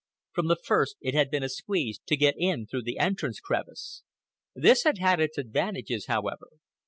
[0.31, 4.01] From the first it had been a squeeze to get in through the entrance crevice.
[4.55, 6.47] This had had its advantages, however.